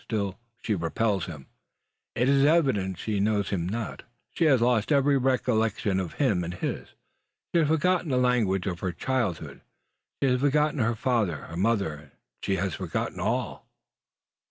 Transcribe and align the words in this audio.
Still 0.05 0.39
she 0.63 0.73
repels 0.73 1.27
him. 1.27 1.45
It 2.15 2.27
is 2.27 2.43
evident 2.43 2.97
she 2.97 3.19
knows 3.19 3.49
him 3.51 3.69
not. 3.69 4.01
She 4.33 4.45
has 4.45 4.59
lost 4.59 4.91
every 4.91 5.15
recollection 5.15 5.99
of 5.99 6.13
him 6.13 6.43
and 6.43 6.55
his. 6.55 6.95
She 7.53 7.59
has 7.59 7.67
forgotten 7.67 8.09
the 8.09 8.17
language 8.17 8.65
of 8.65 8.79
her 8.79 8.93
childhood; 8.93 9.61
she 10.19 10.27
has 10.27 10.39
forgotten 10.41 10.79
her 10.79 10.95
father, 10.95 11.35
her 11.43 11.55
mother: 11.55 12.13
she 12.41 12.55
has 12.55 12.73
forgotten 12.73 13.19
all! 13.19 13.67